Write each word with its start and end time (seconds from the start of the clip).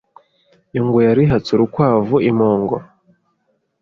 Ingwe 0.77 0.99
yari 1.07 1.21
ihatse 1.25 1.49
urukwavu, 1.53 2.15
impongo, 2.29 2.75